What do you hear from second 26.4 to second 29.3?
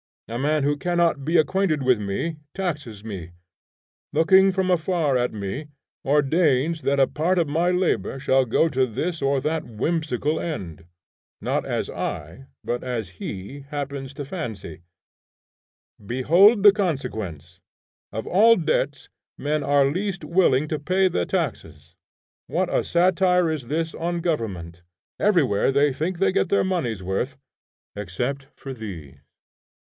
their money's worth, except for these.